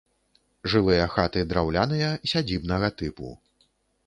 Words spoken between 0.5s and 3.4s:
Жылыя хаты драўляныя, сядзібнага тыпу.